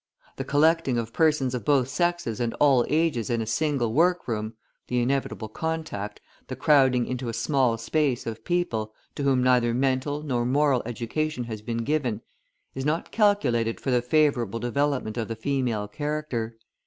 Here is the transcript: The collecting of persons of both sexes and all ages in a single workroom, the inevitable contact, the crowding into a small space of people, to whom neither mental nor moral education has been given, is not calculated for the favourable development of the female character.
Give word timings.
The 0.37 0.43
collecting 0.43 0.97
of 0.97 1.13
persons 1.13 1.53
of 1.53 1.63
both 1.63 1.87
sexes 1.87 2.39
and 2.39 2.55
all 2.55 2.87
ages 2.89 3.29
in 3.29 3.39
a 3.39 3.45
single 3.45 3.93
workroom, 3.93 4.55
the 4.87 4.99
inevitable 4.99 5.47
contact, 5.47 6.19
the 6.47 6.55
crowding 6.55 7.05
into 7.05 7.29
a 7.29 7.33
small 7.33 7.77
space 7.77 8.25
of 8.25 8.43
people, 8.43 8.95
to 9.13 9.21
whom 9.21 9.43
neither 9.43 9.75
mental 9.75 10.23
nor 10.23 10.43
moral 10.43 10.81
education 10.87 11.43
has 11.43 11.61
been 11.61 11.83
given, 11.83 12.21
is 12.73 12.83
not 12.83 13.11
calculated 13.11 13.79
for 13.79 13.91
the 13.91 14.01
favourable 14.01 14.59
development 14.59 15.17
of 15.17 15.27
the 15.27 15.35
female 15.35 15.87
character. 15.87 16.57